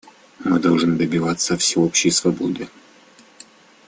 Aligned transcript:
Мы 0.39 0.57
должны 0.59 0.95
добиваться 0.97 1.55
всеобщей 1.57 2.09
свободы. 2.09 2.67